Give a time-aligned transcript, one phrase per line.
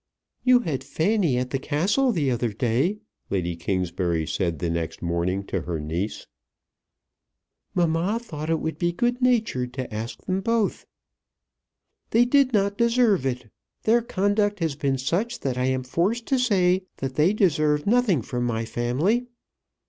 [0.43, 2.97] "You had Fanny at the Castle the other day,"
[3.29, 6.25] Lady Kingsbury said the next morning to her niece.
[7.75, 10.87] "Mamma thought it would be good natured to ask them both."
[12.09, 13.51] "They did not deserve it.
[13.83, 18.23] Their conduct has been such that I am forced to say that they deserve nothing
[18.23, 19.27] from my family.